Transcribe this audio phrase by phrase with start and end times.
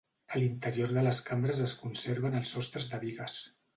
[0.35, 3.37] A l'interior de les cambres es conserven els sostres de bigues.